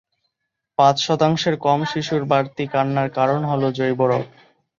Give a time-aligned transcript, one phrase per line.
[0.79, 4.25] পাঁচ শতাংশের কম শিশুর বাড়তি কান্নার কারণ হল জৈব রোগ।